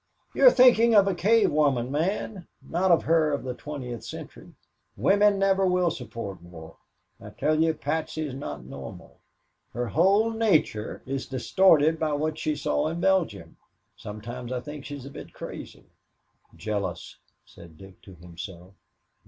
[0.33, 4.55] "You are thinking of a cave woman, Man not of her of the twentieth century.
[4.97, 6.77] Women never will support war.
[7.21, 9.19] I tell you, Patsy is not normal.
[9.73, 13.57] Her whole nature is distorted by what she saw in Belgium.
[13.95, 15.85] Sometimes I think she is a bit crazy."
[16.55, 18.73] "Jealous," said Dick to himself.